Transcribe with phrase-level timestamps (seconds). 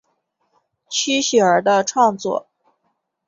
[0.89, 2.47] 区雪儿的创作。